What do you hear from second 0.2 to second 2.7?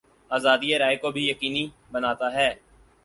آزادیٔ رائے کو بھی یقینی بناتا ہے۔